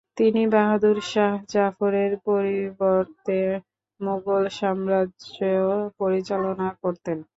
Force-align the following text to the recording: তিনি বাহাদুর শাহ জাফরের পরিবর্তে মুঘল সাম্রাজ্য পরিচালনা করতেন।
তিনি 0.17 0.41
বাহাদুর 0.53 0.97
শাহ 1.11 1.33
জাফরের 1.53 2.11
পরিবর্তে 2.27 3.39
মুঘল 3.99 4.43
সাম্রাজ্য 4.59 5.37
পরিচালনা 5.99 6.67
করতেন। 6.81 7.17